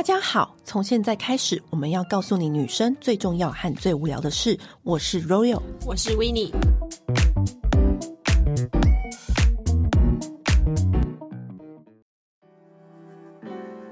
[0.00, 4.58] 大家好，从现在开始，我们要告诉你女生最重要和最无聊的事。
[4.82, 6.50] 我是 Royal，我是 Winnie。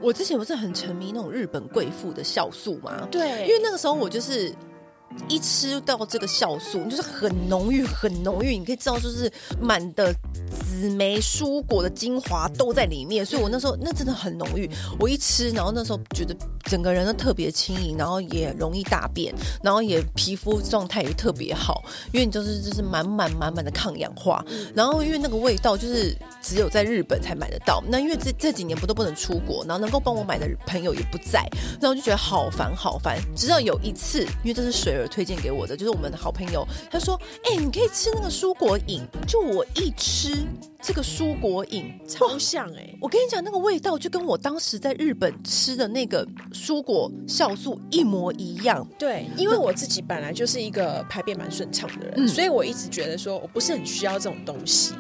[0.00, 3.07] 我之前不是很沉迷那种日本贵妇的酵素吗？
[3.11, 4.50] 对，因为那个时候我就是。
[5.29, 8.57] 一吃到这个酵素，就是很浓郁，很浓郁。
[8.57, 9.30] 你可以知道，就是
[9.61, 10.14] 满的
[10.50, 13.25] 紫莓蔬果的精华都在里面。
[13.25, 14.71] 所以我那时候那真的很浓郁。
[14.99, 21.82] 我一吃，然后那时候觉得整个人都特别轻盈，然后也容易大便，然后也皮肤状态也特别好，
[22.13, 24.44] 因为你就是就是满满满满的抗氧化。
[24.75, 27.82] 然后因为那个味道就是只有在日本才买得到。
[27.89, 31.49] 那因为这这几年不都不能出国，然后能够帮我买的朋友也不在，
[31.80, 33.19] 然后就觉得好烦好烦。
[33.34, 40.33] 直到有一次，因为这是水儿推荐给我的，就是我们的好朋友，他说：“哎、欸，你可以吃那个蔬果饮。”就我一吃
[40.80, 42.98] 这个蔬果饮，超像哎、欸！
[43.00, 48.86] 我跟你讲，那个味道就跟我当时在日本吃的那个蔬果酵素一模一样。
[48.98, 54.94] 对，因为我自己本来就是一个排便蛮顺畅的人，嗯、所以我一直觉得说我不是很需要这种东西。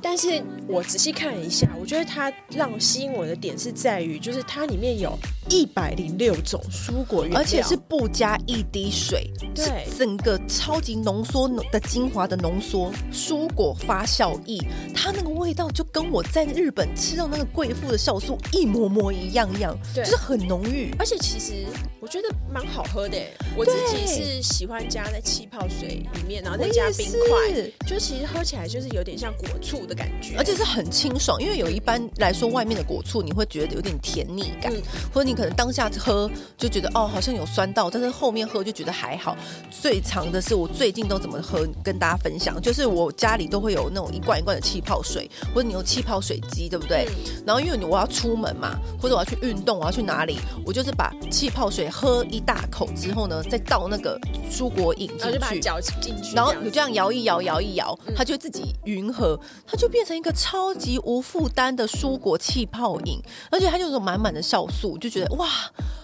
[0.00, 5.16] 但是我仔细看了一下，我觉得它让吸引我的点是在于，就是它里面有
[5.52, 9.30] 一百零六种蔬果原料，而且是不加一滴水。
[9.54, 9.86] 对。
[9.98, 14.58] 整个超级浓缩的精华的浓缩蔬果发酵液，
[14.94, 21.52] 它那个味道就跟我在日本吃到那个贵妇的酵素一模模一样一样，对，就是很浓郁，而且其实
[22.00, 23.18] 我觉得蛮好喝的。
[23.54, 31.40] 我自己是喜欢加在气泡水里面，然后再加冰块，就其实喝起来就是有点像果醋的感觉，而且是很清爽。
[31.40, 39.36] 因为有一般来说，外面的果醋你会觉得有点甜腻感，嗯、或者你可能当下喝就觉得哦好像有酸到，但是后面喝就觉得还好。
[39.70, 47.06] 最长的是我最近都怎么喝，跟大家分享，就是我家里都会有那种一罐一罐的气泡水，或者你有气泡水机，对不对？
[47.08, 54.18] 嗯、然后因为我要出门嘛，或者我要去运动，我要去哪里，我就是把气泡水喝一大口之后呢，再倒那个
[54.50, 65.48] 蔬果饮进去，然后就把它搅进去，然后你这样摇一摇，摇一摇，它就自己匀合，它就变成一个超级无负担的蔬果气泡饮，而且它就有满满的酵素，就觉得哇，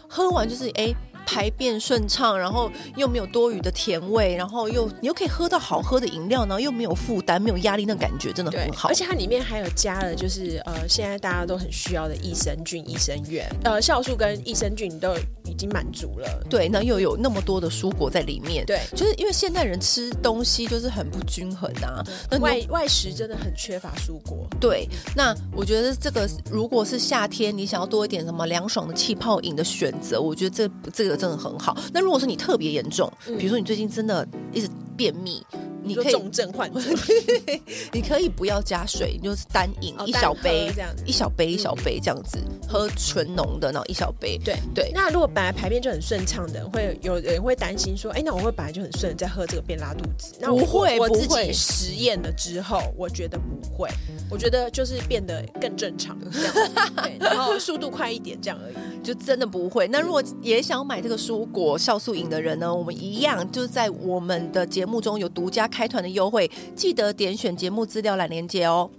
[0.09, 0.95] 喝完就是哎。
[1.29, 8.89] 排便顺畅，然后又没有多余的甜味，然后又你又可以喝到好喝的饮料，然后又没有负担、没有压力，那感觉真的很好。
[8.89, 16.47] 而且它里面还有加了，就是呃，现在大家都很需要的益生菌、益生元，呃，酵素跟益生菌都已经满足了。
[16.49, 18.65] 对，那又有那么多的蔬果在里面。
[18.65, 24.49] 对，就是因为现代人吃东西就是很不均衡啊，那外外食真的很缺乏蔬果。
[24.59, 31.18] 对，那我觉得这个如果是夏天，你想要多一点什么凉爽的气泡饮的选择，我觉得这这个。
[31.19, 31.77] 真的很好。
[31.93, 35.45] 那如果说你特别严重，比如说你最近真的一直便秘。
[35.89, 36.81] 你可以重症患者，
[37.93, 44.39] 你可以不要加水，你就是单饮、哦、一小杯这样，一小杯一小杯这样子、嗯、喝纯浓的，然后一小杯。
[44.45, 44.91] 对对。
[44.95, 50.35] 那如果本来排便就很顺畅的，会有人会担心说，哎、欸，那我会本来就很顺，再喝这个变拉肚子？
[50.41, 53.45] 那我不会，我自己实验了之后，我觉得不
[53.77, 53.89] 会，
[54.31, 56.55] 我觉得就是变得更正常这样，
[57.03, 58.75] 对，然后速度快一点这样而已，
[59.05, 59.87] 就真的不会。
[59.89, 65.69] 那如果也想买这个蔬果酵素饮的人呢，我们一样就是在我们的节目中有独家。
[65.79, 68.91] 开团的优惠，记得点选节目资料栏连接哦。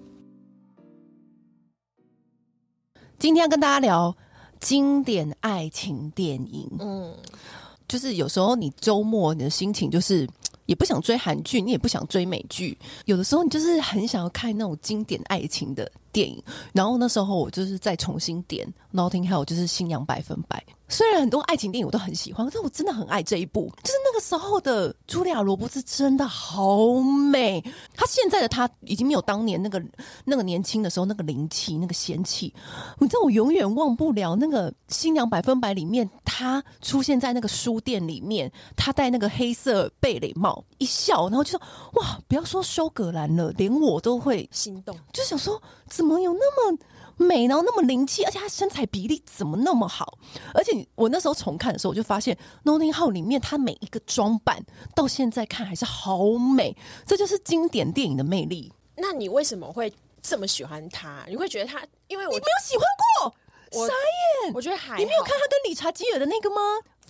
[3.17, 4.15] 今天要跟大家聊
[4.61, 7.13] 经典爱情电影，嗯，
[7.85, 10.25] 就是有时候你周末你的心情就是
[10.67, 16.41] 也不想追韩剧，你也不想追美剧，有的时候你就是很想要看那种经典爱情的电影。
[16.71, 18.65] 然后那时候我就是再重新点
[18.97, 20.63] 《Notting Hill》，就是《信仰百分百》。
[20.89, 23.71] 虽然很多爱情电影我都很喜欢，但我真的很爱这一部。
[23.83, 26.99] 就是那个时候的茱莉亚·罗伯茨真的好
[27.31, 27.63] 美。
[27.95, 29.81] 她现在的她已经没有当年那个
[30.25, 32.53] 那个年轻的时候那个灵气、那个仙气。
[32.97, 41.61] 你知道我永远忘不了那个《新娘百分百》里面，她出现在那个书店里面，她戴那个黑色贝雷帽，一笑，然后就说
[41.93, 46.77] ：“哇，不要说休格兰了，连我都会心动。”就想说，怎么有那么。
[47.19, 50.17] 美，然后那么灵气，而且她身材比例怎么那么好？
[50.53, 54.63] 而且我那时候重看的时候，我就发现《Notting Hill》里面她每一个装扮，
[54.95, 56.75] 到现在看还是好美，
[57.05, 58.71] 这就是经典电影的魅力。
[58.95, 61.25] 那你为什么会这么喜欢她？
[61.27, 61.85] 你会觉得她？
[62.07, 62.85] 因为我你没有喜欢
[63.21, 63.35] 过，
[63.81, 63.93] 我傻
[64.45, 64.53] 眼。
[64.53, 66.61] 我觉得还你没有看她跟理查基尔的那个吗？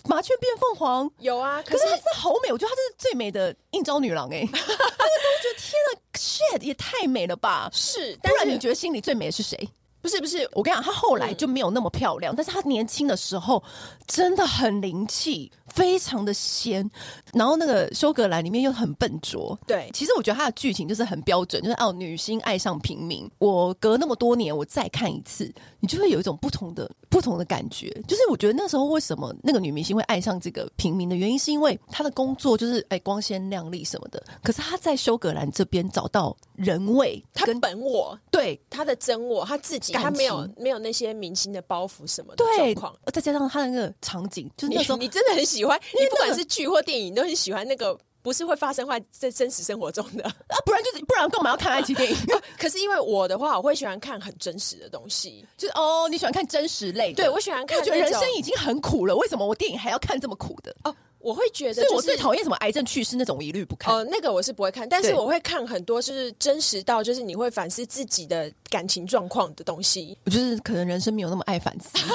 [0.06, 4.48] 麻雀变凤凰有啊，可是她是好美，我觉得她是最美的应招女郎哎、欸。
[4.50, 7.68] 那个时候我觉得天啊，shit 也太美了吧！
[7.72, 9.56] 是，不然你觉得心里最美的是谁？
[10.00, 13.62] 不是不是，我跟你讲，她后来就没有那么漂亮，嗯、但是她年轻的时候
[14.06, 16.88] 真的很灵气，非常的仙。
[17.32, 19.90] 然后那个修格兰里面又很笨拙，对。
[19.92, 23.30] 其实我觉得她的剧情就是很标准，就是哦，女星爱上平民。
[23.38, 27.90] 我隔那么多年，我再看一次，你就会有一种不同的不同的感觉。
[28.08, 34.22] 就是我觉得那时候为什么那个女明星会爱上这个平民的原因，是因为她的工作就是哎光鲜亮丽什么的。
[34.42, 39.89] 可是她在修格兰这边找到人味，她本我，对她的真我，她自己。
[39.92, 52.16] 他没有没有那些明星的包袱什么的状况，再加上他的那个场景，就是那时候你，你真的很喜欢，你不管是剧或电影，都很喜欢那个不是会发生在在真实生活中的 啊，不然就是不然干嘛要看爱情电影？
[52.58, 57.22] 可是因为我的话，我会喜欢看很真实的东西，就是哦，你喜欢看真实类的？
[57.22, 60.74] 对，我喜欢看，我觉得人生已经很苦了，为什么我电影还要看这么苦的？
[60.84, 60.94] 哦。
[61.20, 63.94] 我会觉得，所以我最讨厌什么癌症去世那种，我一律不看。
[63.94, 70.16] 哦，那个我是不会看，但是我会看很多，就是真实到就是你会反思自己的感情状况的东西。
[70.24, 71.98] 我就是可能人生没有那么爱反思。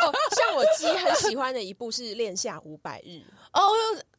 [0.00, 3.18] 哦，像我自己很喜欢的一部是《恋夏五百日》
[3.52, 3.60] 哦，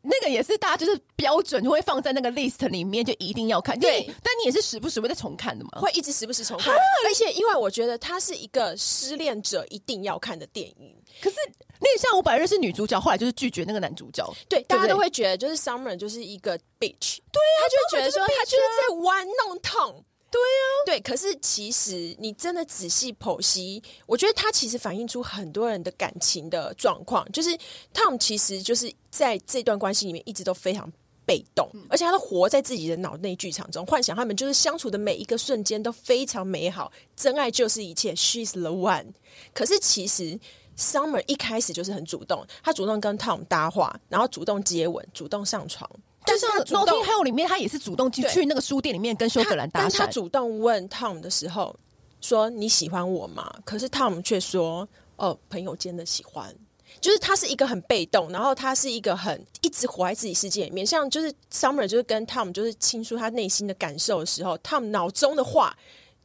[0.01, 3.79] 那个也是大家就是标准就会放在那个 list 里面，就一定要看。
[3.79, 5.81] 对，但你也是时不时会再重看的嘛？
[5.81, 6.73] 会一直时不时重看，
[7.05, 10.95] 而且因为我觉得它是一个失恋者一定要看的电影。
[11.21, 11.35] 可是。
[11.83, 14.23] 《恋夏五百日》是女主角，后来就是拒绝那个男主角。
[14.47, 17.17] 对，大家都会觉得就是 Summer 就是一个 bitch。
[17.31, 18.57] 对啊，他就觉得说他就是
[18.87, 20.03] 在玩弄 Tom。
[20.31, 20.99] 对啊，对。
[21.01, 27.29] 可是其实你真的仔细剖析，我觉得他其实反映出很多人的感情的状况。
[27.31, 27.49] 就是
[27.93, 30.91] Tom 其实就是在这段关系里面一直都非常
[31.25, 39.07] 被动，嗯、而且他都活在自己的脑内剧场中，幻想他们就是相处的每一个瞬间都非常美好，真爱就是一切，She's the one。
[39.53, 40.39] 可是其实。
[40.77, 45.87] Summer 一开始就是很主动，他主动跟 Tom 搭话，然后主动接吻，主动上床。
[46.23, 49.97] 但是 Notting Hill 里面，他也是主动去去那个书店里面跟休格兰搭讪。
[49.99, 51.75] 他主动问 Tom 的时候
[52.21, 54.87] 说：“你喜欢我吗？”可是 Tom 却说
[55.17, 56.55] ：“哦，朋友间的喜欢。”
[56.99, 60.85] 就是他是一个很被动，然后他是一个很一直活在自己世界里面。
[60.85, 65.75] 像就是 Summer 就是跟 Tom 就是倾诉他内心的感受的时候，Tom 脑中的话。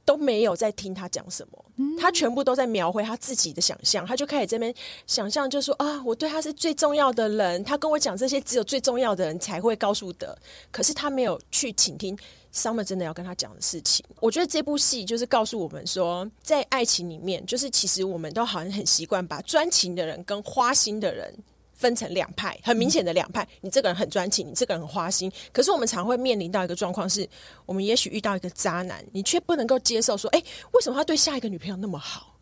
[0.06, 4.72] 都没有在听他讲什么，嗯、他全部都在描绘他自己的想象，他就开始这边
[5.06, 10.38] 想象，就说啊，我对他是最重要的人，他跟我讲这些，只有最重要的人才会告诉的。
[10.70, 12.16] 可是他没有去倾听
[12.54, 14.06] Summer 真的要跟他讲的事情。
[14.20, 21.34] 我觉得这部戏就是告诉我们说，在爱情里面，就是其实我们都好像很习惯把专情的人跟花心的人。
[21.76, 23.44] 分成两派，很明显的两派。
[23.44, 25.30] 嗯、你这个人很专情，你这个人很花心。
[25.52, 27.28] 可是我们常会面临到一个状况是，
[27.66, 30.42] 我们也许遇到一个渣男，你却不能够接受说，哎，
[30.72, 32.34] 为什么他对下一个女朋友那么好？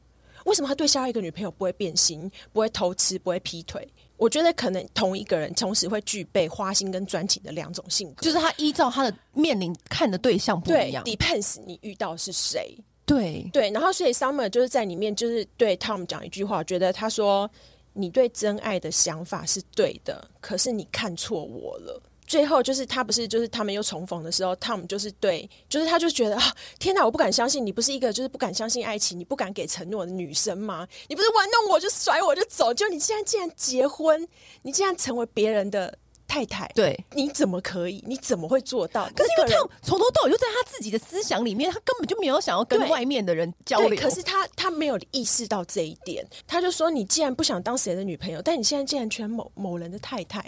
[0.44, 3.86] 为什么他对下一个女朋友不会变心、不会偷吃、不会劈腿？
[4.18, 11.02] 我觉得可能同一个人同时会具备花心跟专情的两种性格，就是他依照他的面临看的对象不一样。
[11.04, 12.76] Depends 你遇到是谁？
[13.06, 13.70] 对对。
[13.70, 17.50] 然后所以 Summer 就是在里面就是对 Tom 讲一句话，我觉得他说。
[17.94, 22.02] 你对真爱的想法是对的，可是你看错我了。
[22.26, 30.88] 最后就是他不是就是他们又重逢的时候，Tom 就是对，就是他就觉得啊，天哪，我不敢相信你不是一个就是不敢相信爱情，你不敢给承诺的女生吗？
[31.08, 34.26] 你不是玩弄我就甩我就走，就你现在竟然结婚，
[34.62, 35.98] 你竟然成为别人的。
[36.26, 38.02] 太太，对，你怎么可以？
[38.06, 39.08] 你怎么会做到？
[39.14, 44.00] 可是因为他从头到尾就在他自己的思想里面，他根本就没有想要跟外面的人交流。
[44.00, 50.44] 可是他他没有意识到这一点，他就说：“你既然不想当谁的女朋友，但你现在竟然全某某人的太太，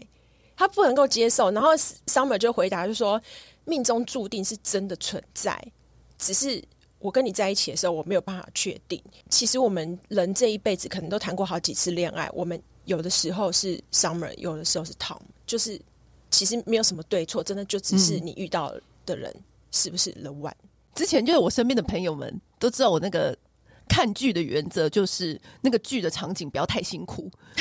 [0.57, 3.21] 他不能够接受。”然后 Summer 就回答就说
[3.65, 5.61] ：“命中注定是真的存在，
[6.19, 6.63] 只是
[6.99, 9.01] 我跟你在一起的时候，我没有办法确定。
[9.29, 15.81] 其实我们人这一辈子可能都谈过好几次恋爱，我们有的时候是 Summer，有的时候是 Tom。”就是，
[16.31, 18.75] 其实没有什么对错，真的就只是你遇到
[19.05, 19.33] 的人
[19.71, 20.53] 是不是 the one。
[20.95, 23.37] 之前就是我身边的朋友们都知道我那个
[23.87, 27.31] 看剧的原则，就是那个剧的场景不要太辛苦。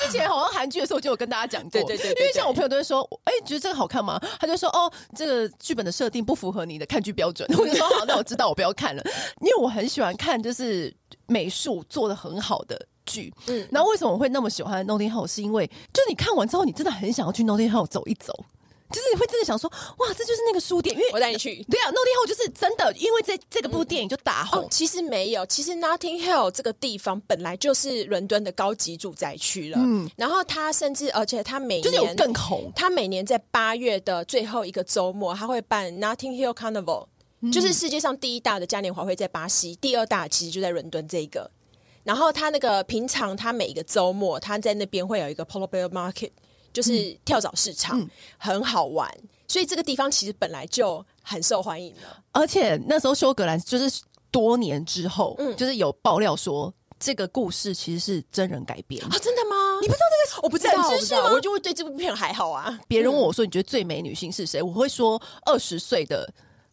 [0.00, 4.20] 就之前好像韩剧的时候就有跟大家讲过，对对对，因为像我朋友都会说，哎，觉得这个好看吗？
[4.38, 7.48] 他就说，哦，这个剧本的设定不符合你的看剧标准。
[7.58, 9.02] 我就说，好，那我知道，我不要看了，
[9.40, 10.94] 因为我很喜欢看，就是
[11.26, 12.86] 美术做的很好的。
[13.10, 15.26] 剧，嗯，然后为什么我会那么喜欢 Notting Hill？
[15.26, 18.32] 是因为就你看完之后，你真的很想要去 Notting Hill 走一走，
[18.90, 21.62] 就是你会真的想说，哇，这就是那个书店，因为我带你去。
[21.70, 24.62] 对啊，Notting Hill 就是真的，因为这这个部电影就大红。
[24.62, 24.68] 嗯哦。
[24.70, 29.78] 其实没有，其实 Notting Hill 这个地方本来就是伦敦的高级住宅区了。
[29.80, 32.72] 嗯，然后它甚至，而且它每年就是有更红。
[32.74, 37.06] 它每年在八月的最后一个周末，它会办 Notting Hill Carnival，
[37.42, 41.48] 嗯，就是世界上第一大的嘉年华会在巴西，第二大其实就在伦敦这一个。
[42.10, 46.32] 然后他那个平常他每一个周末他在那边会有一个 Polo Bear Market，
[46.72, 49.08] 就是跳蚤市场，嗯、很好玩，
[49.46, 52.20] 所以这个地方其实本来就很受欢迎了。
[52.32, 54.02] 而且那时候休格兰就是
[54.32, 59.78] 多年之后，嗯，就是有爆料说这个故事其实是真人改编啊，真的吗？
[59.80, 60.42] 你不知道这个？
[60.42, 62.76] 我不知道，我知道，我就会对这部片还好啊。
[62.88, 64.60] 别人问我说你觉得最美女性是谁？
[64.60, 66.28] 我会说二十岁的。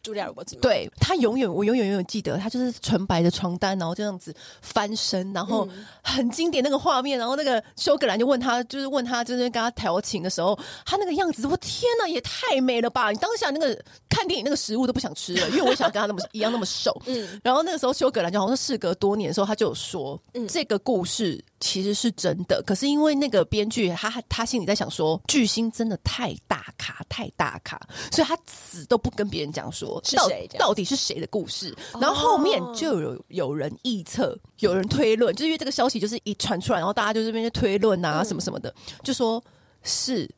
[0.08, 5.68] 茱莉亚·罗伯茨，对，他永远，我永远永远记得他就是纯白的床单，然后这样子翻身，然后
[6.02, 13.10] 很经典那个画面，然后那个修格兰就问他，就是问他，就是跟他调情的时候，他那个样子，我天哪，也太美了吧！
[13.10, 16.96] 你当下那个看电影那个食物都不想吃了，因为我想跟他那么一样那么瘦。
[17.06, 21.44] 嗯，然后那个时候修格兰就好像事隔多年的时候，他就有说，嗯，这个故事。
[21.60, 27.80] 其实是真的，可是因为那个编剧他他心里在想说，巨星真的太大咖太大咖，
[28.12, 31.76] 所以他死都不跟别人讲说是谁到底是谁的故事。
[32.00, 38.72] 然后后面就有有人臆测，有人推论，就是因为这个消息就是一传出来，然后大家就这边就推论啊什么什么的，
[39.02, 39.42] 就说
[39.82, 40.30] 是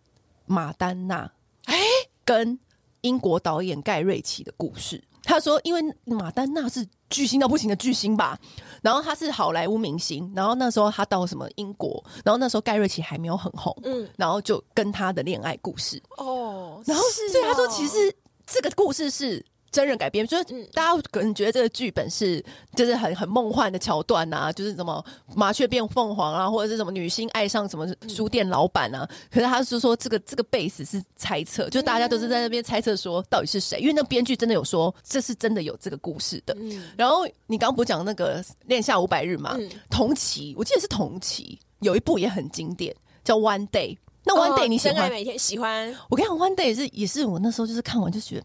[0.46, 1.30] 马丹娜
[1.64, 1.76] 哎
[2.24, 2.58] 跟
[3.02, 5.02] 英国导演盖瑞奇的故事。
[5.30, 8.36] 他说，因为马丹娜是巨星到不行的巨星吧。
[8.82, 18.12] 然后他是好莱坞明星，然后那时候他到什么英国，然后那时候盖瑞奇还没有很红，嗯，然后就跟他的恋爱故事哦，然后是、哦，所以他说其实
[18.46, 19.44] 这个故事是。
[19.70, 29.08] 真人改编，就是大家可能觉得这个剧本是就是很很梦幻的桥段啊，就是什么麻雀变凤凰啊，或者是什么女星爱上什么书店老板啊。
[29.30, 36.56] 可是他是说这个这个 base 是猜测，就大家都是在那边猜测说到底是谁，因为那编剧真的有说这是真的有这个故事的。
[36.96, 39.56] 然后你刚刚不讲那个恋夏五百日嘛？
[39.88, 43.96] 同期我记得是同期有一部也很经典，叫 One Day。
[44.24, 45.08] 那 One Day 你喜欢？
[45.08, 45.96] 每天喜欢。
[46.08, 48.44] 我跟你讲，One Day 也是也是我那时候就是看完就觉得。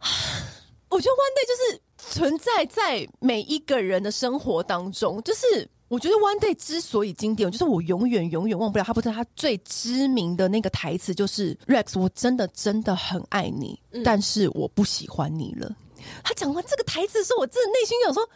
[0.90, 1.80] 我觉得 One Day 就是
[2.16, 5.22] 存在在每一个人的生活当中。
[5.22, 8.84] 就是我觉得 One Day 之所以经典，就是我永远永远忘不了。
[8.84, 15.66] 他，不是他最知名的那个台词就是 Rex，我真的真的很爱你，但是我不喜欢你了。
[15.68, 15.76] 嗯、
[16.22, 18.28] 他讲完这个台词的时候，我真的内心想说，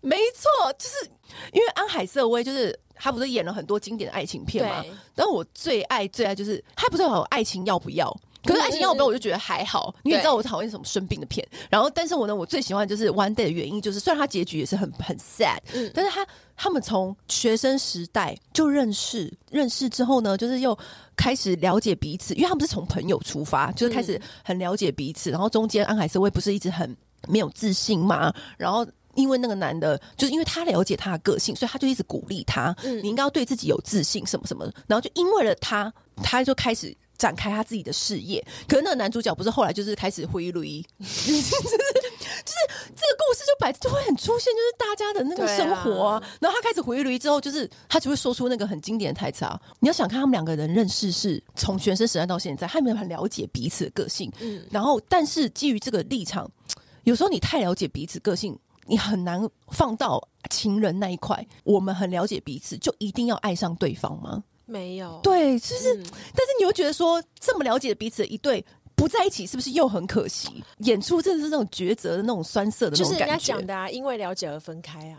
[0.00, 1.10] 没错，就是
[1.52, 4.84] 因为安海瑟薇，就是他不是演了很多经典的爱情片嘛。
[5.14, 8.14] 但我最爱最爱就是他不是有爱情要不要？
[8.44, 9.94] 可是爱情要不要，我就觉得还好。
[10.02, 11.46] 你也知道我讨厌什么生病的片。
[11.70, 20.76] 然后，但是我呢，我最喜欢就是 One Day 的原因，就是虽然他结局也是很很 sad，嗯，但是他他们从学生时代就认识，认识之后呢，就是又
[21.16, 25.30] 开始了解彼此，因为他们是从朋友出发，就是开始很了解彼此。
[25.30, 26.94] 然后中间安海瑟薇不是一直很
[27.26, 28.32] 没有自信吗？
[28.58, 34.74] 然后因为那个男的，就是因为他了解他的个性，所以他就一直鼓励他，嗯，你应该要对自己有自信，什么什么的。
[34.86, 36.94] 然后就因为了他，他就开始。
[37.24, 42.58] 展开他自己的事业，可是那个男主角不是后来就是开始回忆， 就是就是
[42.94, 46.22] 这个故事就摆就会很出现，就是大家的那个生活啊。
[46.38, 49.58] 然后他开始回忆之后，就是他就会说出那个很经典的台词啊。
[49.80, 54.30] 你要想看他们两个人认识是从学生时代到现在，他们很了解彼此的个性。
[54.40, 56.50] 嗯，然后但是基于这个立场，
[57.04, 61.46] 有时候你太了解彼此个性，你很难放到情人那一块。
[61.62, 64.44] 我们很了解彼此，就一定要爱上对方吗？
[64.66, 66.02] 没有，对，就是，嗯、
[66.34, 70.64] 但是你又觉得说这么了解彼此的一对不在一起，是不是又很可惜？
[70.78, 73.12] 演出真的是那种抉择的那种酸涩的那种感觉。
[73.12, 75.18] 就是人家讲的啊，因为了解而分开啊。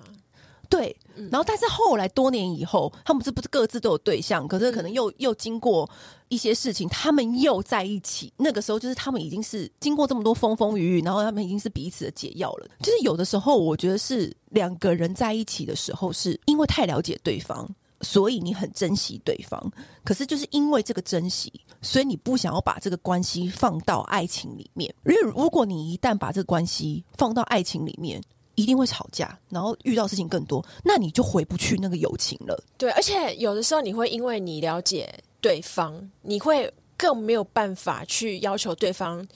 [0.67, 0.93] 对，
[1.29, 5.87] 然后但是后来多年以后，他们是不是各自都有对象，可是可能又又经过
[6.27, 8.33] 一些事情，他们又在一起。
[8.37, 12.67] 那个时候就是他们已经是经过这么多风风雨雨，然后他们已经是彼此的解药了。
[12.81, 17.69] 就是有的时候，我觉得是两个人在一起的时候，是因为太了解对方。
[18.05, 19.59] 所以你很珍惜对方，
[20.03, 24.93] 可是就是因为这个珍惜，所以你不想要把这个关系放到爱情里面。
[25.05, 28.21] 因为如果你一旦把这个关系放到爱情里面，
[28.53, 32.63] 一定会吵架，然后遇到事情更多，那你就回不去那个友情了。
[32.77, 39.27] 对，而且有的时候你会因为你了解对方，你会更没有办法去要求对方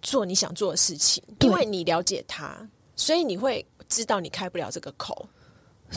[0.00, 2.56] 做你想做的事情，因为你了解他，
[2.94, 5.26] 所以你会知道你开不了这个口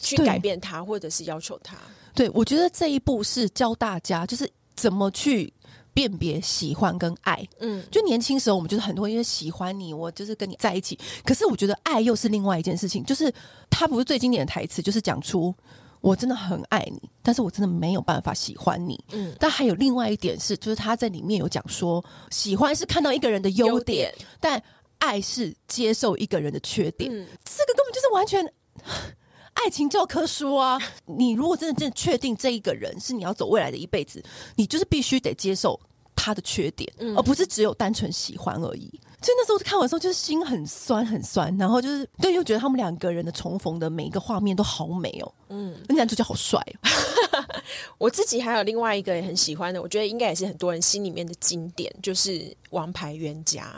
[0.02, 1.76] 去改变他，或者是要求他。
[2.14, 5.52] 对，我觉得这一步是教大家，就是怎么去
[5.94, 7.46] 辨别喜欢跟爱。
[7.60, 10.98] 嗯，就年轻时候，我们就是很多人因为喜欢你，我就是跟你在一起。
[11.26, 13.34] 可是我觉得爱又是另外一件事情，就是
[13.70, 15.54] 他不是最经典的台词，就是讲出
[16.00, 19.04] 我真的很爱你，但是我真的没有办法喜欢你。
[19.12, 24.64] 嗯，但还有另外一点是，就是他在里面有讲说，喜欢是看到一个人的优点，优点，但
[25.00, 27.12] 爱是接受一个人的缺点。
[27.12, 28.54] 嗯，这个根本就是完全。
[29.56, 30.80] 爱情教科书啊！
[31.06, 34.24] 你如果真的真的确定这一个人是你要走未来的一辈子，
[34.56, 35.80] 你就是必须得接受
[36.16, 38.88] 他的缺点，嗯、而不是只有单纯喜欢而已。
[39.22, 45.34] 所以那时候看完的时候，就是心很酸很酸，然后就是对，又觉得他们两个人的重逢的每一个画面都好美哦。
[45.50, 47.44] 嗯，那男主角好帅哦。
[47.98, 52.32] 我自己还有另外一个也很喜欢的，我觉得应该也是很多人心里面的经典，就是
[52.70, 53.76] 《王牌冤家》。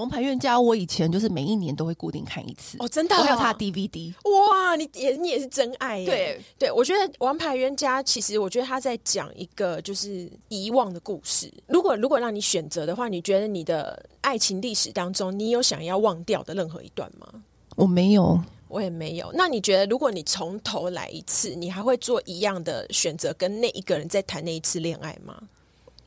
[0.00, 4.14] 王牌冤家，我以前就是每一年都会固定看一次哦，真的、哦，我还有他的 DVD。
[4.48, 6.06] 哇，你也你也是真爱耶！
[6.06, 11.52] 对对，我觉得王牌冤家，其实我觉得他在讲一个就是遗忘的故事。
[11.66, 17.26] 如果如果让你选择的话，你觉得你的爱情历史当中，你有想要忘掉的任何一段吗？
[17.76, 19.30] 我没有，我也没有。
[19.34, 25.38] 那你觉得，如果你从头来一次，你还会做一样的选择，跟那一个人在谈那一次恋爱吗？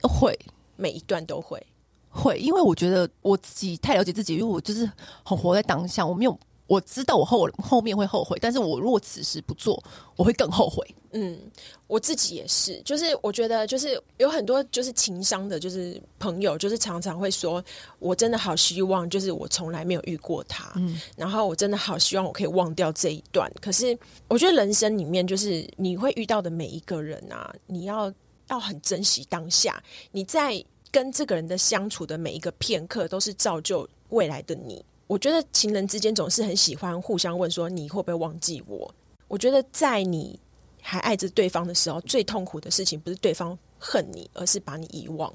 [0.02, 0.36] 会，
[0.78, 1.64] 每一段都会。
[2.14, 4.90] 会，因为我觉得我自己太了解自己，因为我就是
[5.26, 6.06] 很活在当下。
[6.06, 9.84] 我没有，我知道我后后面会后悔，但是我如果此时不做，
[10.16, 10.86] 我会更后悔。
[11.12, 11.40] 嗯，
[11.88, 17.64] 我自己也是，就是我觉得就是有很多就是情商的，就是朋友，就是常常会说，
[18.00, 23.52] 我真的好希望，就是我从来没有遇过他，嗯，然后我真的好希望我可以忘掉这一段。
[23.60, 28.12] 可是我觉得人生里面，就是你会遇到的每一个人啊，你要
[28.50, 30.64] 要很珍惜当下，你在。
[30.94, 34.86] 跟这个人的相处的每一个片刻，都是造就未来的你。
[35.08, 38.94] 我觉得情人之间总是很喜欢互相问说，你会不会忘记我？
[39.28, 40.40] 我觉得在你
[40.80, 45.34] 还爱着对方的时候，最痛苦的事情不是对方恨你，而是把你遗忘。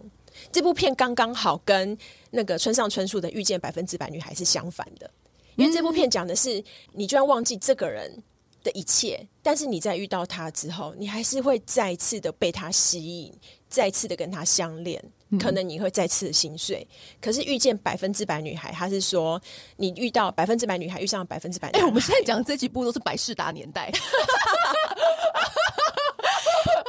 [0.53, 1.99] 这部片刚刚好跟
[2.31, 5.11] 那个村上春树的《遇见百分之百女孩》是相反的，
[5.57, 6.63] 因为这部片讲的是
[6.93, 8.23] 你居然忘记这个人
[8.63, 13.35] 的一切，但是你在遇到他之后，你还是会再次的被他吸引，
[13.69, 15.03] 再次的跟他相恋。
[15.39, 16.87] 可能你会再次心碎，
[17.21, 19.39] 可是遇见百分之百女孩，她是说
[19.77, 21.69] 你遇到百分之百女孩，遇上百分之百。
[21.71, 23.93] 哎、欸，我们现在讲的这几部都是百事达年代。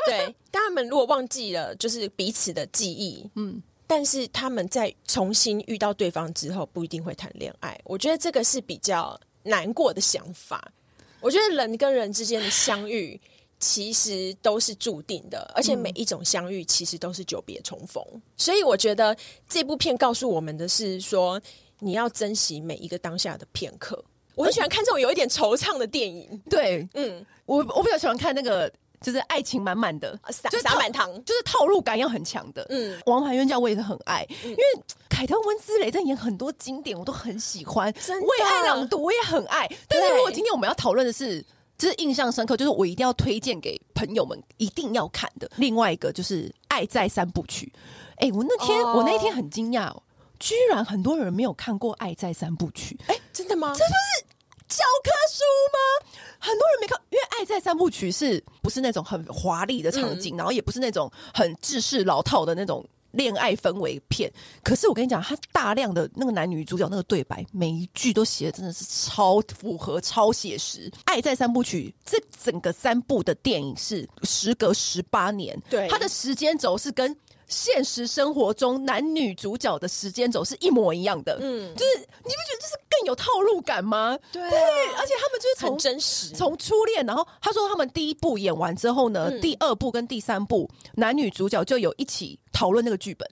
[0.05, 7.77] 对，他们如果忘记了就是彼此的记忆，嗯，但是他们在重新遇到对方之后，不一定会谈恋爱。
[7.83, 10.71] 我觉得这个是比较难过的想法。
[11.19, 13.19] 我觉得人跟人之间的相遇。
[13.59, 18.01] 其实都是注定的，而且每一种相遇其实都是久别重逢。
[18.13, 18.21] 嗯。
[18.37, 19.15] 所以我觉得
[19.49, 21.39] 这部片告诉我们的是说，
[21.79, 24.01] 你要珍惜每一个当下的片刻。
[24.35, 26.41] 我很喜欢看这种有一点惆怅的电影。
[26.49, 32.65] 对，嗯，我我比较喜欢看那个就是爱情满满的，撒撒满堂，就是套路感要很强的。
[32.69, 34.63] 嗯，《王牌冤家》我也是很爱，嗯、因为
[35.09, 37.93] 凯特温斯雷在演很多经典，我都很喜欢。
[38.07, 41.45] 为爱朗读我也很爱，但是如果今天我们要讨论的是。
[41.79, 45.49] 就是印象深刻，就是我一定要推荐给朋友们一定要看的。
[45.55, 47.71] 另外一个就是《爱在三部曲》。
[48.17, 48.97] 哎、欸，我那天、oh.
[48.97, 49.95] 我那一天很惊讶，
[50.37, 52.99] 居然很多人没有看过《爱在三部曲》。
[53.11, 53.69] 哎，真的吗？
[53.73, 54.25] 这就是
[54.67, 56.11] 教科书吗？
[56.37, 62.85] 很多人没看，因为《爱在三部曲》是不是那种很华丽的场景，嗯、然后也不是那种很制式老套的那种。
[63.11, 64.31] 恋爱氛围片，
[64.63, 70.89] 可是我跟你讲，他大量的那个男女主角那个对白，每一句都写的真的是超符合、超写实。
[71.05, 77.15] 《爱在三部曲》这整个三部的电影是时隔十八年，对，它的时间轴是跟
[77.49, 81.37] 现实生活中男女主角的时间轴是一模一样的。
[81.41, 84.17] 嗯，就是你不觉得这是更有套路感吗？
[84.31, 92.39] 对，而且他们就是从真实，从初恋，然后他说他们第一部演完之后呢，嗯、第二部跟第三部男女主角就有一起。
[92.51, 93.25] 讨论那个剧本，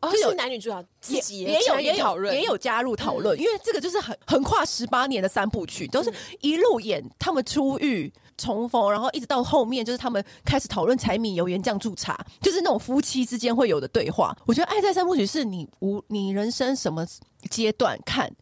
[0.00, 14.34] 哦，就是男女主角自己也，也有也有讨论，也有加入讨论，嗯，因为这个就是很横跨十八年的三部曲，都是一路演他们初遇、重逢，然后一直到后面就是他们开始讨论柴米油盐酱醋茶，就是那种夫妻之间会有的对话。
[14.46, 17.06] 我觉得《爱在三部曲》是你无你人生什么
[17.50, 18.32] 阶段看。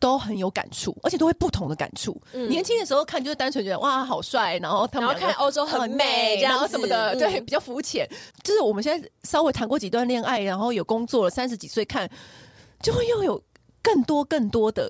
[0.00, 2.16] 都很有感触，而且都会不同的感触。
[2.32, 8.08] 嗯、年轻的时候看就是单纯觉得哇好帅，然后他们看欧洲很美，然后什么的，嗯、对，比较肤浅。
[8.44, 12.08] 就是我们现在稍微谈过几段恋爱，然后有工作了三十几岁看，
[12.80, 13.42] 就会又有
[13.82, 14.88] 更多更多的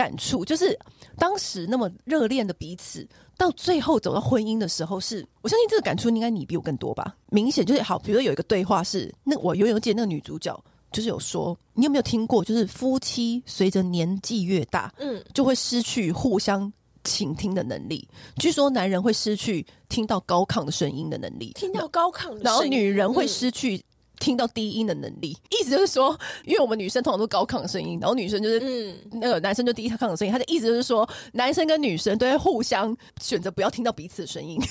[0.00, 0.42] 感触。
[0.44, 0.78] 就是
[1.18, 7.14] 当时那么热恋的彼此，到最后走到婚姻的时候是，是我相信这个感触应该你比我更多吧。
[7.28, 10.58] 明显就是好，比如说有一个对话是，那我永远记得那个女主角。
[10.92, 12.42] 就是有说，你有没有听过？
[12.42, 16.72] 就是夫妻随着年纪越大，嗯，就会失去互相
[17.04, 18.08] 倾听的能力。
[18.38, 23.80] 据说男人会失去听到高亢的声音的能力，听到高亢的声音，然后女人会失去
[24.20, 25.36] 听到低音的能力。
[25.36, 30.30] 嗯、意思就是说，因为我们女生通常都高亢的声音，然后女生就是嗯，那个男生就低亢的声音。
[30.32, 34.60] 他的意思就是说，男生跟女生都会互相选择不要听到彼此的声音。
[34.60, 34.66] 就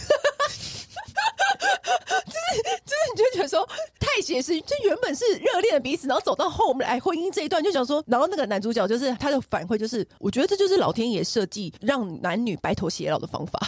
[2.32, 3.68] 是就是，你就觉得说
[4.00, 13.60] 太写实，就原本是热恋的彼此，然后走到后来婚姻这一段，就想说，然后那个男主角就是他的反馈，就是我觉得这就是老天爷设计让男女白头偕老的方法。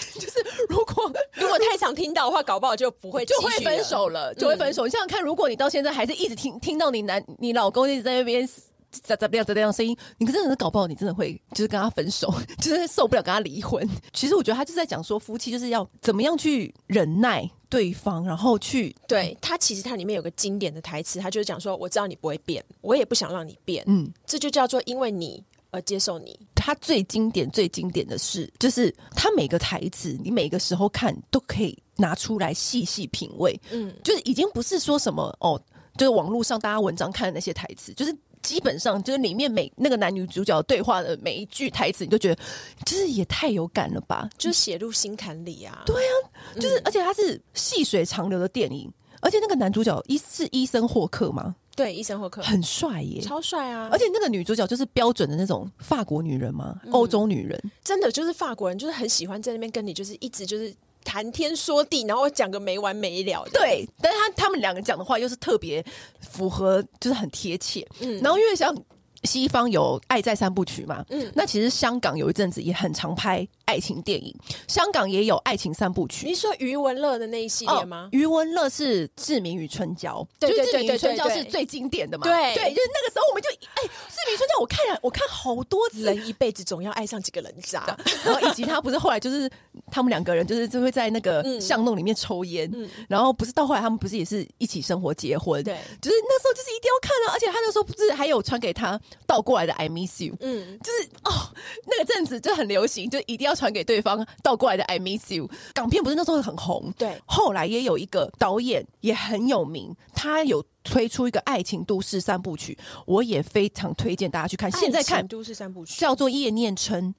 [0.18, 4.84] 就是如果如果太常听到的话，搞不好就不会就会分手了，就会分手。
[4.84, 8.48] 你想想看，如果你到现在还是一直听听到你男你老公一直在那边。
[8.90, 9.44] 咋咋样？
[9.44, 9.94] 咋这样声音？
[10.16, 13.86] 你可真的是搞不好，你真的会就是跟他分手， 就是受不了跟他离婚。
[14.14, 26.38] 其实我觉得他就是在讲说，夫妻就是要怎么样去忍耐对方，然后去对他，其实他里面有个经典的台词，他就是讲说：“我知道你不会变，我也不想让你变。”嗯，这就叫做因为你而接受你。
[26.54, 33.58] 他最经典、最经典的是，就是他每个台词，你每个时候看都可以拿出来细细品味。
[33.70, 35.60] 嗯，就是已经不是说什么哦，
[35.96, 38.16] 就是网络上大家文章看的那些台词，就是。
[38.40, 42.40] 基本上就是里面每那个男女主角对话的每一句台词，你就觉得
[42.86, 45.82] 就是也太有感了吧，就是写入心坎里啊。
[45.84, 46.14] 对啊，
[46.54, 48.88] 就是、嗯、而且它是细水长流的电影，
[49.20, 51.56] 而且那个男主角一是医生霍克吗？
[51.78, 53.88] 对，伊森霍克很帅耶，超帅啊！
[53.90, 60.74] 而且那个女主角就是标准的那种法国女人嘛，欧、嗯、洲女人，真的就是法国人，就是很喜欢在那边跟你就是一直就是。
[61.04, 63.42] 谈天说地，然后讲个没完没了。
[63.50, 65.82] 对，但是他他们两个讲的话又是特别
[66.20, 67.86] 符合，就是很贴切。
[68.00, 68.76] 嗯，然后因为像
[69.22, 74.34] 西方有《爱在三部曲》嘛，嗯，那其实香港有一阵子也很常拍爱情电影，
[74.66, 76.26] 香港也有爱情三部曲。
[76.26, 78.04] 你说余文乐的那一系列吗？
[78.04, 82.24] 哦、余文乐是《志明与春娇》，对对对，对，对，对，对，对，对，《志明与春娇》是最经典的嘛？
[82.24, 87.84] 对对，就是那个时候我们就哎，欸《志明与春娇》我看了，我看好多次，人一辈子总要爱上几个人渣，
[88.24, 89.50] 然后以及他不是后来就是
[89.90, 95.62] 他们两个人就是就会在那个巷弄里面抽烟，嗯，然后不是到后来他们不是也是一起生活结婚？
[95.62, 101.52] 对，就是那时候就是一定要看了，而且他那时候不是还有传给他倒过来的 I miss you，嗯，就是哦
[101.84, 104.24] 那个阵子就很流行，就一定要传给对方。
[104.42, 106.92] 倒过来的 I miss you，港片不是那时候很红？
[106.96, 114.70] 对，后来也有一个导演也很有名，他有推出一个爱情都市三部曲，我也非常推荐大家去看。
[114.70, 117.12] 现在看都市三部曲，叫做叶念琛，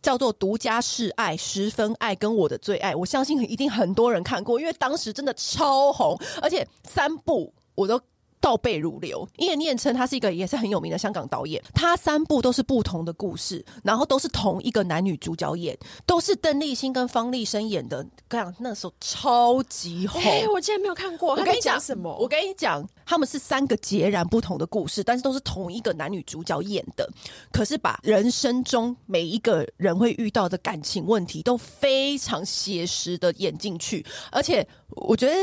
[0.00, 8.00] 叫做独家示爱、十分爱跟我的最爱，我相信一定很多人看过，因为当时真的超红，而且三部我都。
[8.42, 20.20] 倒背如流，叶念琛他是一个也是很有名的香港导演，他三部都是不同的故事，然后都是同一个男女主角演，都是邓丽欣跟方力申演的，这样那时候超级红。
[20.20, 22.14] 哎、欸，我竟然没有看过，我跟你讲什么？
[22.18, 27.08] 我跟你讲，他们是三个截然不同的故事，但是都是同一个男女主角演的，
[27.52, 35.34] 可是把人生中每一个人会遇到的感情问题都非常写实的演进去，而且我觉得。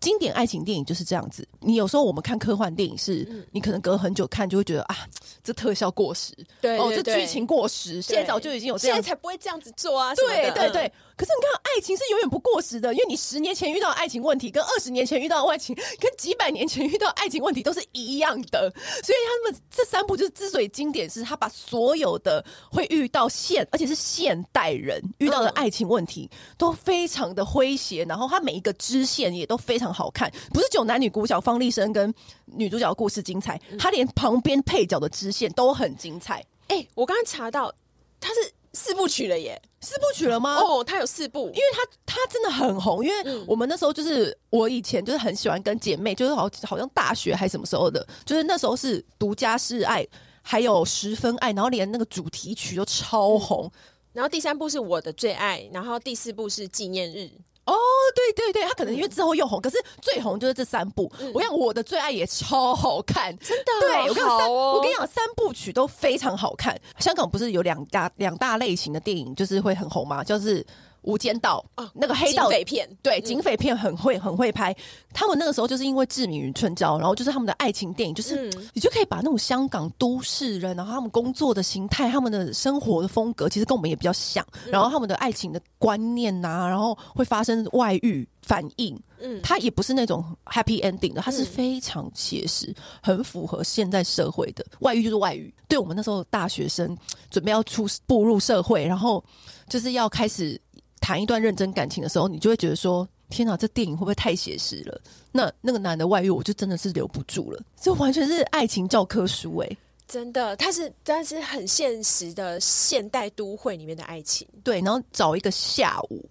[0.00, 1.46] 经典爱情电影就是这样子。
[1.60, 4.96] 你有时候我们看科幻电影是，嗯、你可能隔很久看就会觉得啊，
[5.42, 10.14] 这特效过时，对，哦，这剧情过时，现在早就已经有这样，现在才不会这样子做啊。
[10.14, 10.92] 对对对。
[11.18, 18.72] 可是你看，爱情是永远不过时的，因为你十年前遇到爱情问题，跟二十年前遇到爱情，跟几百年前遇到爱情问题都是一样的。
[19.02, 30.32] 所以他们这三部就是之所以经典，是他把所有的会遇到现，而且是现代人遇到的爱情问题，都非常的诙谐，然后他每一个支线也都非常好看。
[30.54, 36.44] 不是只有男女主角方力申跟女主角的故事精彩，他连旁边配角的支线都很精彩。
[36.68, 37.74] 哎、我刚刚查到
[38.20, 38.52] 他是。
[38.72, 40.56] 四部曲了耶，四部曲了吗？
[40.56, 43.04] 哦，他有四部，因为他他真的很红。
[43.04, 50.06] 因为我们那时候就是我以前就是很喜欢跟姐妹，就是好好像大学还什么时候的，就是那时候是独家示爱，
[50.42, 53.66] 还有十分爱，然后连那个主题曲都超红。
[53.66, 53.70] 嗯、
[54.14, 57.30] 然后第三部是我的最爱，然后第四部是纪念日。
[57.72, 57.76] 哦，
[58.14, 61.10] 对对对，他可能因为之后又红，嗯、可是最红就是这三部。
[61.20, 63.64] 嗯、我讲我的最爱也超好看，真的。
[63.80, 66.78] 对，我跟你讲三，哦、我跟你讲三部曲都非常好看。
[66.98, 70.24] 香港不是有两大两大类型的电影，就是会很红吗？
[70.24, 70.64] 就是。
[71.08, 74.76] 无间道啊，那个黑道警匪片，对，警匪片很会很会拍。
[75.14, 84.46] 他们那个时候就是因为《志明与春娇》，然后就是他们的爱情电影，就是你就可以把那种香港都市人，然后他们工作的形态、他们的生活的风格，其实跟我们也比较像。
[84.66, 95.52] 然后他们的爱情的观念呐、啊，然后会发生外遇反应，嗯，它也不是那种 happy ending 的，它是非常写实，很符合现在社会的外遇就是外遇。
[95.68, 96.96] 对我们那时候大学生
[97.30, 99.24] 准备要出步入社会，然后
[99.70, 100.60] 就是要开始。
[101.08, 105.00] 谈一段认真感情的时候，你就会觉得说：“天哪，这电影会不会太写实了？”
[105.32, 107.58] 那那个男的外遇，我就真的是留不住了。
[107.80, 114.46] 这完全是爱情教科书哎、欸，真的，它是但是很现实的现代都会里面的爱情。
[114.62, 116.22] 对，然后找一个下午，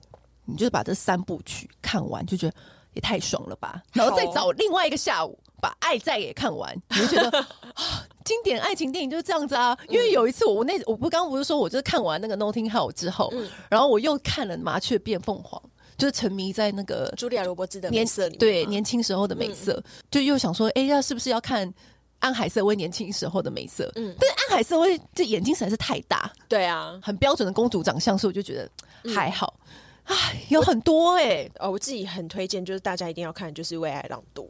[0.45, 2.55] 你就把这三部曲看完，就觉得
[2.93, 3.81] 也太爽了吧。
[3.93, 7.39] 然后再找另外一个下午，把《爱在》也看完，你就觉得
[7.73, 8.05] 啊。
[8.23, 15.61] 经典爱情电影就是这样子啊，因为有一次我那我不刚刚不是说我就是看完那个 Notting Hill 之后，嗯、然后我又看了《麻雀变凤凰》，
[15.97, 21.73] 就是沉迷在那个茱莉亚·罗伯兹的美色里面，对年轻时候的美色，嗯、就又想说，哎、欸，要是不是要看
[22.19, 23.89] 安海瑟薇年轻时候的美色？
[23.95, 28.69] 嗯，但是安海瑟薇这眼睛实在是太大，对啊，很标准的公主长相，所以我就觉得
[29.13, 29.57] 还好。
[30.03, 34.43] 哎、嗯，有很多哎、欸，哦，我自己很推荐，就是大家一定要看，就是《为爱朗读》。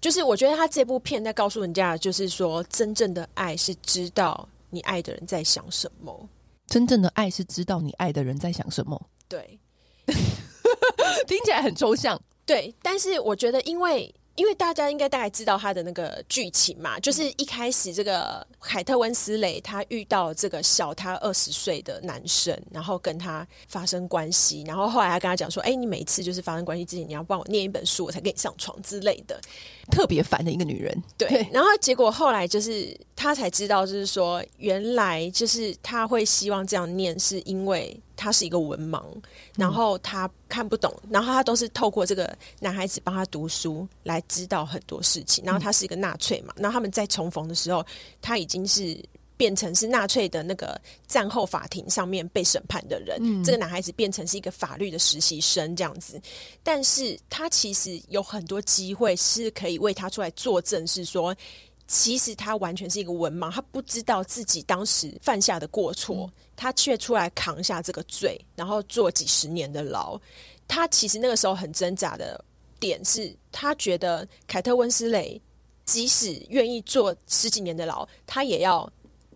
[0.00, 6.28] 就是我觉得他这部片在告诉人家，就是说真正的爱是知道你爱的人在想什么。
[6.66, 9.00] 真正的爱是知道你爱的人在想什么。
[9.28, 9.58] 对，
[11.26, 12.20] 听起来很抽象。
[12.46, 14.14] 对，但是我觉得因为。
[14.40, 29.38] 因为大家应该大概知道他的那个剧情嘛，就是一开始这个凯特温斯雷他遇到这个小他二十岁的男生，然后跟他发生关系，然后后来他跟他讲说：“哎，你每次就是发生关系之前，你要帮我念一本书，我才跟你上床之类的。”
[29.92, 31.02] 特别烦的一个女人。
[31.18, 38.00] 对，然后结果后来就是他才知道，就是说原来就是他会希望这样念，是因为。
[38.20, 39.02] 他是一个文盲，
[39.56, 45.42] 然后他看不懂，然后他都是透过这个男孩子帮他读书来知道很多事情。
[45.42, 47.82] 然后他是一个纳粹嘛，然后他们在重逢的时候，
[48.20, 49.02] 他已经是
[49.38, 53.16] 变成是纳粹的那个战后法庭上面被审判的人。
[53.22, 56.20] 嗯，这个男孩子变成是一个法律的实习生这样子，
[56.62, 61.34] 但是他其实有很多机会是可以为他出来作证，是说。
[61.92, 70.20] 其实他完全是一个文盲，他不知道自己当时犯下的过错，嗯、他却出来扛下这个罪，然后坐几十年的牢。
[70.68, 72.44] 他其实那个时候很挣扎的
[72.78, 75.40] 点是，他觉得凯特温斯雷
[75.86, 78.86] 即使愿意坐十几年的牢，他也要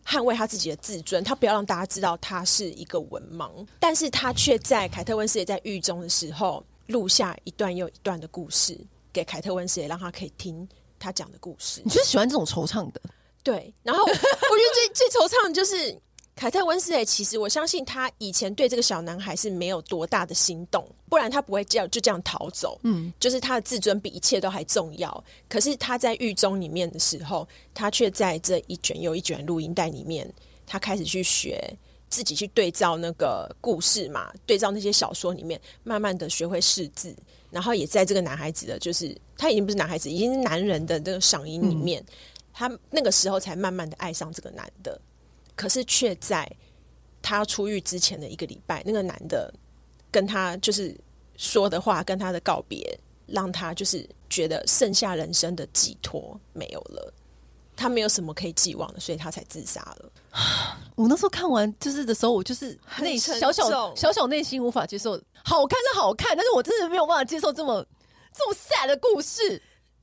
[0.05, 3.67] 捍卫他自己的自尊，他不要让大家知道他是一个文盲。
[3.81, 8.79] 但是他却在凯特温斯雷在狱中的时候，录下一段又一段的故事
[9.15, 10.69] 给凯特温斯雷，让他可以听。
[10.97, 13.01] 他讲的故事，你就是喜欢这种惆怅的，
[13.43, 13.75] 对。
[13.83, 15.95] 然后我觉得最 最惆怅的就是
[16.37, 17.05] 凯特温斯蕾。
[17.05, 22.79] 其实我相信他以前对这个小男孩是没有多大的心动，不然他不会这样就这样逃走。
[22.83, 25.25] 嗯，就是他的自尊比一切都还重要。
[25.49, 30.31] 可是他在狱中里面的时候，他却在这一卷又一卷录音带里面，
[30.67, 31.73] 他开始去学
[32.09, 37.15] 自己去对照那个故事嘛，对照那些小说里面，慢慢的学会识字。
[37.51, 42.15] 然后也在这个男孩子的，就是他已经不是男孩子，已经是男人的这个嗓音里面，嗯、
[42.53, 45.01] 他那个时候才慢慢的爱上这个男的，
[45.57, 46.51] 可是却在
[47.23, 49.53] 他出狱之前的一个礼拜，那个男的
[50.11, 50.97] 跟他就是
[51.37, 57.13] 说的话，跟他的告别，让他就是觉得剩下人生的寄托没有了。
[57.77, 60.13] 他没有什么可以寄望的，所以他才自杀了。
[60.95, 65.21] 我那时候看完就是的时候，我就是内小小小小内心无法接受。
[65.45, 67.85] 好看是好看，但是我真的没有办法接受这么
[68.33, 69.61] 这么 sad 的故事。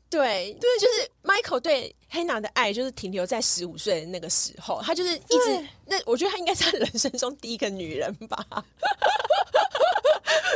[0.10, 5.68] 对对，就是 Michael 对黑娜的爱，就是停留在十五岁的那个时候，她就是一直。
[5.86, 8.46] 那我觉得她应该是她人生中第一个女人吧。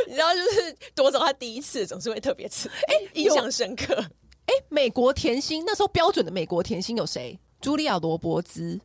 [0.06, 3.94] 你知道，就是夺走她第一次，总是会特别刺，哎，印象深刻。
[4.44, 7.38] 哎，美国甜心那时候标准的美国甜心有谁？
[7.62, 8.78] 茱莉亚·罗伯兹，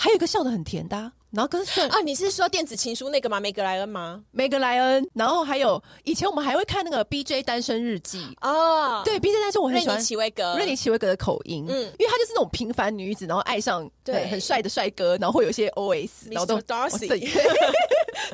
[0.00, 1.60] 还有一个笑得很甜的、啊，然后跟
[1.90, 3.38] 啊，你是说电子情书那个吗？
[3.38, 4.22] 梅格莱恩吗？
[4.30, 17.06] 梅格莱恩，然后还有以前我们还会看那个 B J 单身日记哦，对 B J 单身我很喜欢，瑞妮奇维格，瑞妮奇维格的口音，嗯，因为他就是那种平凡女子，然后爱上对很帅的帅哥，然后会有一些 O S，然后都 Darcy。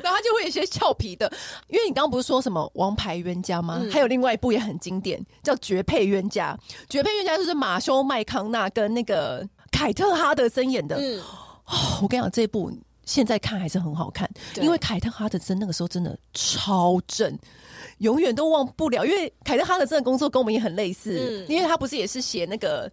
[0.03, 1.29] 然后他就会有一些俏皮的，
[1.67, 3.79] 因为你刚刚不是说什么王牌冤家吗？
[3.81, 6.57] 嗯、还有另外一部也很经典，叫《绝配冤家》。
[6.89, 10.97] 绝配冤家就是马修麦康纳跟那个凯特哈德森演的。
[10.97, 11.21] 嗯，
[11.67, 12.71] 哦，我跟你讲，这一部
[13.05, 14.29] 现在看还是很好看，
[14.61, 17.37] 因为凯特哈德森那个时候真的超正，
[17.99, 19.05] 永远都忘不了。
[19.05, 22.91] 因为凯特哈德森的工作跟我们也很类似，嗯、因为他不是也是写那个。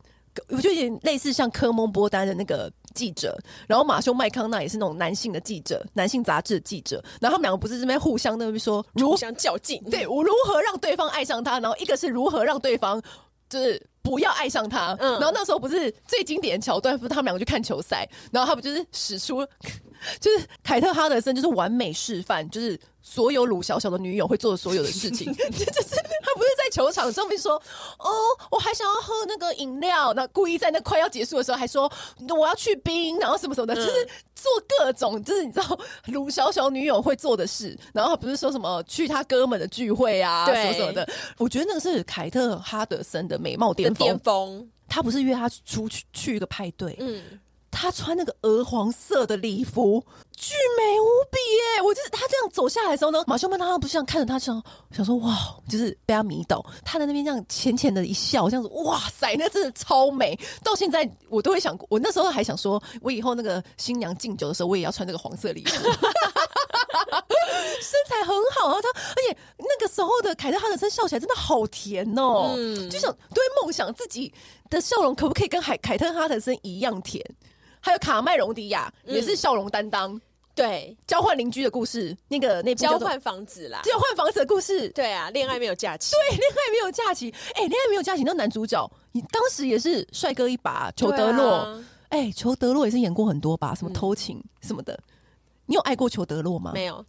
[0.49, 13.01] 我觉得有点类似像科蒙波丹的那个记者，然后马修麦康纳也是那种男性的记者，男性杂志的记者，然后他们两个不是这边互相那边说互相较劲，对我如何让对方爱上他，然后一个是如何让对方
[13.49, 19.47] 就是不要爱上他，嗯，然后那时候不是最经典的桥段，不是他们两个去看球赛，然后他不就是使出。
[20.21, 25.33] 就是凯特哈德森，就是完美示范，就是所有鲁小小的女友会做的所有的事情。
[25.35, 27.55] 就是他不是在球场上面说
[27.99, 28.11] ：“哦，
[28.51, 31.91] 我还想要喝那个饮料。”那故意在那快要结束的时候还说
[32.39, 37.79] ：“我要去冰。”然后什么什么的，就是做各种，就是你知道鲁小小女友会做的事。
[37.93, 41.09] 然后不是说什么去他哥们的聚会啊，对什么什么的。
[41.39, 44.09] 我觉得那个是凯特哈德森的美貌巅峰。
[44.09, 47.23] 巅峰，他不是约他出去去一个派对，嗯。
[47.75, 50.03] 他穿那个鹅黄色的礼服，
[50.37, 51.39] 巨美无比
[51.77, 51.83] 耶！
[51.83, 55.37] 我就是他这样走下来的时候呢，马修曼他不是这样看着他，想想说哇，
[55.69, 56.65] 就是被她迷倒。
[56.85, 60.39] 她在那边这样浅浅的一笑，这样子哇塞，那真的超美。
[60.63, 65.75] 到现在我都会想，我那时候还想说，我以后那个新娘敬酒的时候，我也要穿这个黄色礼服。
[67.81, 74.33] 身材很好啊，他而且那个时候的凯特哈德森笑起来真的好甜哦，嗯，就想都会梦想自己
[74.71, 77.23] 的笑容可不可以跟海凯特哈德森一样甜。
[77.85, 80.19] 还有卡麦隆迪亚也是笑容担当，
[80.55, 94.99] 对，交换邻居的故事，那个那部交换房子啦，交换房子的故事，对啊，恋爱没有假期，对，恋爱没有假期，哎，恋爱没有假期，那男主角你当时也是帅哥一把，裘德洛，哎，裘德洛也是演过很多吧，什么偷情什么的，
[95.67, 96.71] 你有爱过裘德洛吗？
[96.73, 97.05] 没有，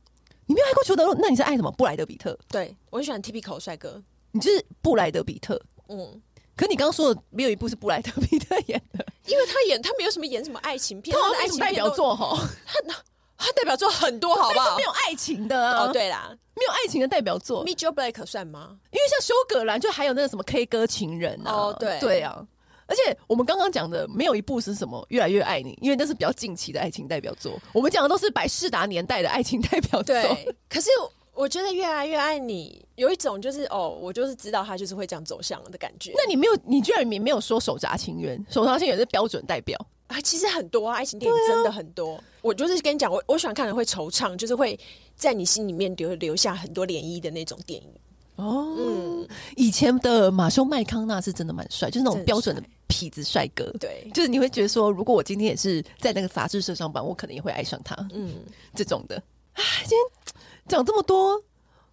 [0.46, 1.72] 你没有爱过裘德洛，那你是爱什么？
[1.72, 4.04] 布莱德比特，对，我很喜欢 typical 帅哥。
[4.32, 5.58] 你就是布莱德比特。
[5.88, 6.22] 嗯，
[6.56, 12.96] 可你刚刚说的没有一部是布莱德彼特演的，因为他演他没有什么演什么爱情片，他的爱情代表作哈，他
[13.38, 14.78] 他代表作很多，好不好？
[14.78, 18.78] 没有爱情的哦，对啦，没有爱情的代表作 Joe Black 算吗？
[18.92, 22.46] 因为像修葛兰，就还有那个什么 K 歌情人啊，哦，对对啊。
[22.88, 27.60] 而且我们刚刚讲的没有一部是什么越来越爱你，因为那是比较近期的爱情代表作。
[27.74, 30.16] 我们讲的都是百事达年代的爱情代表作。
[30.16, 30.90] 对，可是
[31.36, 36.14] 我觉得越来越爱你有一种就是哦，我就是知道他就是会这样走向的感觉。
[36.16, 40.20] 那你没有，你居然也没有说手札情缘，手札情缘是标准代表啊。
[40.22, 42.16] 其实很多啊，爱情电影真的很多。
[42.16, 44.80] 啊、我就是跟你讲，我我喜欢看的会惆怅，就是会
[45.16, 47.90] 在你心里面留留下很多涟漪的那种电影。
[48.38, 53.72] 哦，嗯，以前的马修麦康纳是真的蛮帅，就是那种标准的痞子帅哥。
[53.80, 57.96] 对，就是你会觉得说，如果我今天也是在那个杂志社上班，我可能也会爱上他。
[58.14, 58.34] 嗯，
[58.74, 59.16] 这种的。
[59.54, 61.42] 哎，今天讲这么多，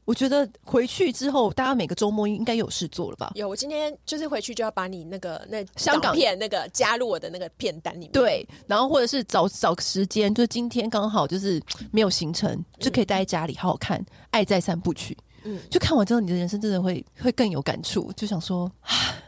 [0.05, 3.33] 我觉得回去之后，大家每个周末应该有事做了吧？
[3.35, 8.13] 有，我今天就是回去就要把你那个那香港片那个加入我的那个片单里面。
[8.13, 15.15] 对，然后或者是找找时间，就是今天刚好就是没有行程，就可以待在家里好好看《爱在三部曲》。
[15.45, 18.13] 嗯，就看完之后，你的人生真的会会更有感触。
[18.17, 18.71] 就想说，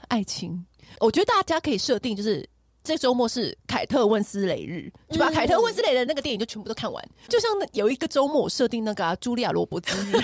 [0.08, 0.64] 爱情，
[1.00, 2.48] 我觉得大家可以设定，就是
[2.84, 7.02] 这周末是凯特温斯雷日，就把凯特温斯雷的那个电影就全部都看完。
[7.02, 10.16] 嗯、就像有一个周末设定那个茱莉亚罗伯兹日，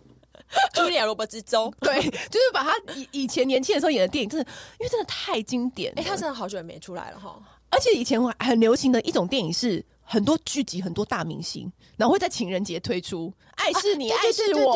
[0.74, 5.92] 茱莉亚罗伯兹周，对，就是把他以以前年轻的时候演的电影，真的因为真的太经典。
[5.96, 7.38] 哎、欸，他真的好久也没出来了哈。
[7.78, 9.84] 而且以前很流行的一种电影是。
[10.10, 14.74] 很多剧集，很多大明星，然后会在情人节推出《爱是你，爱是我》，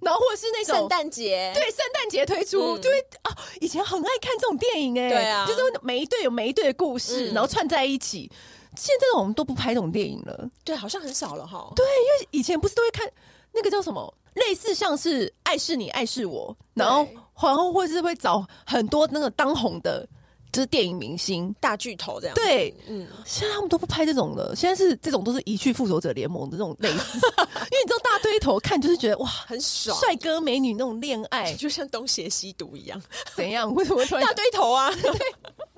[0.00, 8.32] 然后或者是那种圣诞节，对，圣诞节推出，就会啊，以前很爱看这种电影哎，对啊，就是每一对有每一对的故事，然后串在一起。
[8.74, 11.70] 现在我们都不拍这种电影了，对，好像很少了哈。
[11.76, 13.06] 对，因为以前不是都会看
[13.52, 17.06] 那个叫什么，类似像是《爱是你，爱是我》，然后
[17.42, 20.08] 然后或者是会找很多那个当红的。
[20.52, 33.00] 就是电影明星大巨头这样，对，嗯，现在他们都不拍这种了，现在是这种都是一去复仇者联盟的这种类似， 因为你知道大堆头看就是觉得哇很爽，帅哥美女那种恋爱，就像东邪西毒一样，
[33.34, 33.72] 怎样？
[33.74, 34.90] 为什么突然大堆头啊？
[34.90, 35.12] 对，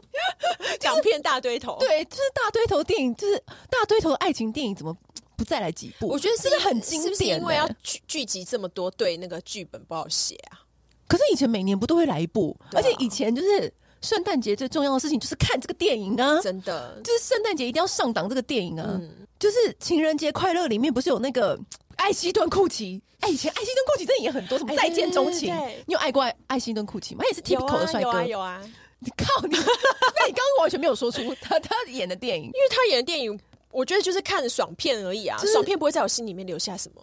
[0.80, 3.36] 港片大堆头，对，就是大堆头电影，就是
[3.68, 4.96] 大堆头的爱情电影，怎么
[5.36, 6.08] 不再来几部？
[6.08, 7.02] 我觉得是不是很经典？
[7.02, 10.60] 是不是因为要聚聚集这么多对那个剧本不好写啊？
[11.06, 13.70] 可是以前每年不都会来一部，而且以前就是。
[14.02, 16.40] 圣诞节最重要的事情就是看这个电影啊！
[16.42, 18.98] 真的，就是圣诞节一定要上档这个电影啊！
[19.00, 21.58] 嗯、就是情人节快乐里面不是有那个
[21.96, 23.00] 艾希顿库奇？
[23.20, 25.54] 哎、欸，以前艾希顿库奇真的也很多，什么再见钟情？
[25.86, 27.22] 你有爱过艾希顿库奇吗？
[27.22, 28.62] 他也是 typical 的帅哥，有啊，有啊。
[28.98, 29.56] 你靠你！
[29.56, 33.38] 那你刚刚完全没有说出 他他演的电影，因为他演的电影，
[33.70, 37.02] 我觉得就是看爽片而已啊，就是、爽片不会在我心里面留下什么。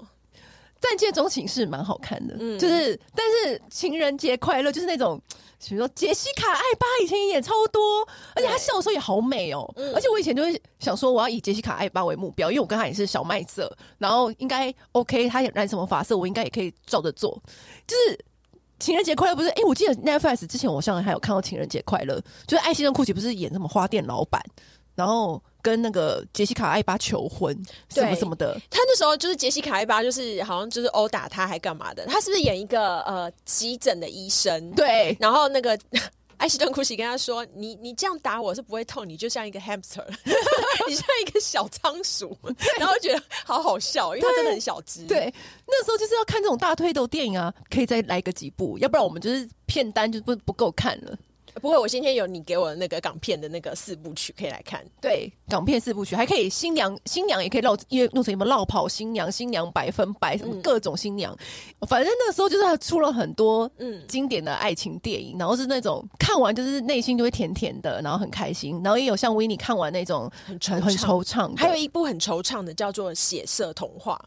[0.80, 5.22] 再见钟情是蛮好看的，嗯，就是但是情人节快乐就是那种。
[5.68, 9.70] 比如说杰西卡艾巴以前演超多，而且她笑的时候也好美哦。
[9.76, 17.38] 嗯、而且我以前就会想说，我要以杰西卡艾巴为目标，因为我跟她也是小麦色，然后应该 OK，她染什么发色，我应该也可以照着做。
[17.86, 18.18] 就是
[18.80, 19.50] 情人节快乐不是？
[19.50, 24.42] 哎、欸，我记得 Netflix 之前我上来还有看到情人节快乐，就是艾希顿库奇不是演什么花店老板，
[24.99, 25.41] 然后。
[25.62, 27.53] 跟那个杰西卡·艾巴求婚，
[27.89, 28.57] 什么什么的。
[28.69, 32.05] 他那时候就是杰西卡·艾巴，就是好像就是殴打他，还干嘛的？
[32.05, 34.71] 他是不是演一个呃急诊的医生？
[34.71, 35.17] 对。
[35.19, 35.77] 然后那个
[36.39, 40.05] 艾希顿·库奇跟他说：“你你这样打我是不会痛，你就像一个 hamster，
[40.88, 42.35] 你像一个小仓鼠。”
[42.79, 45.05] 然后觉得好好笑，因为他真的很小只。
[45.07, 45.31] 对，
[45.67, 51.17] 那时候就是要看这种大推斗电影啊，可以再来个几部，要不然我们就是片单就不不够看了。
[51.55, 61.35] 不过我今天有你给我的那个港片的那个四部曲可以来看，对，港片四部曲还可以新娘新娘也可以绕，因为弄成什么绕跑新娘、新娘百分百什么各种新娘，
[61.79, 74.19] 嗯、反正那个时候就是他出了很多嗯经典的爱情电影，然后是那种看完就是内心就会甜甜的，然后很开心，然后也有像维尼看完那种很惆很惆怅，还有一部很惆怅的叫做《血色童话》，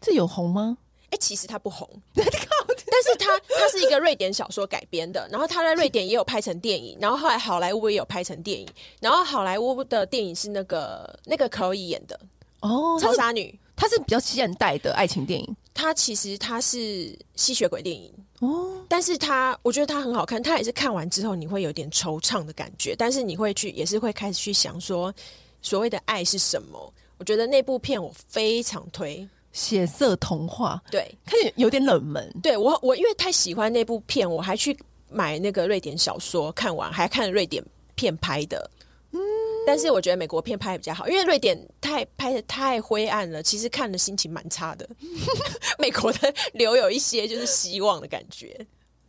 [0.00, 0.78] 这有红吗？
[1.06, 8.68] 哎、欸，其实它不红， 但是它它是一个瑞典小说改编的，然后它在瑞典也有拍成电影，然后后来好莱坞也有拍成电影，
[9.00, 12.18] 然后好莱坞的电影是那个那个可以演的
[12.60, 25.14] 哦，超杀女，它是比较现代的爱情电影，它其实它是吸血鬼电影哦，但是它我觉得它很好看，它也是看完之后你会有点惆怅的感觉，但是你会去也是会开始去想说
[25.62, 29.26] 所谓的爱是什么，我觉得那部片我非常推。
[29.56, 32.30] 血色童话，对，它有点冷门。
[32.42, 34.76] 对我，我因为太喜欢那部片，我还去
[35.08, 38.70] 买那个瑞典小说看完，还看瑞典片拍的。
[39.12, 39.18] 嗯，
[39.66, 44.86] 但是我觉得美国片拍的比较好，因为瑞典太拍的太灰暗了，其实看的心情蛮差的。
[45.80, 48.54] 美国的留有一些就是希望的感觉。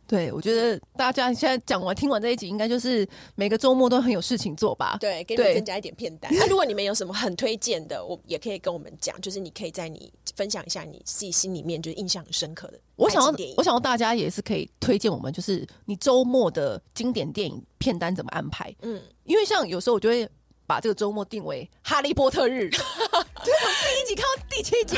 [0.08, 4.96] 对，我觉得大家现在讲完、听完这一集，应该就是每个周末都很有事情做吧？
[4.98, 6.32] 对，给你们增加一点片单。
[6.34, 12.80] 那如果你们有什么很推荐的，我也可以跟我们讲，就是你可以在你分享一下你自己心里面就是印象很深刻的。
[12.96, 18.74] 我想要，我想要大家也是可以推荐我们，就是你周末的经典电影片单怎么安排？
[18.80, 20.28] 嗯，因为像有时候我就会。
[20.68, 24.96] 把这个周末定为哈利波特日， 就从第一集看到第七集，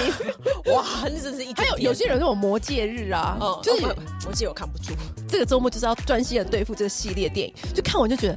[0.73, 1.55] 哇，那真是一。
[1.55, 3.83] 还有有些人说有魔戒日啊，哦、就是
[4.25, 4.93] 魔戒我看不住。
[5.29, 8.37] 这个周末就是要专心的对付这个系列电影，就看完就觉得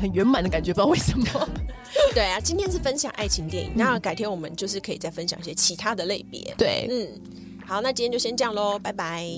[0.00, 1.26] 很圆满的感觉，不知道为什么。
[2.14, 6.54] 对啊，今天是分享爱情电影，那改天我们就是可以再分享一些其他的类别。
[6.56, 7.20] 对，嗯，
[7.66, 9.28] 好，那今天就先这样喽，拜拜。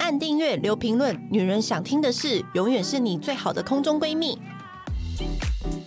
[0.00, 4.38] 按订阅，留评论，女人想听的事，永远是你最好的空中闺蜜。
[5.20, 5.79] Thank you.